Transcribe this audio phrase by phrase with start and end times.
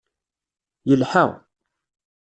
[0.89, 1.25] Yelḥa.